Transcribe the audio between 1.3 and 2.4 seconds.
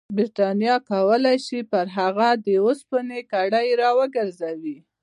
شي پر هغه